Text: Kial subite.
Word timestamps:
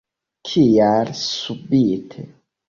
Kial 0.49 1.11
subite. 1.19 2.27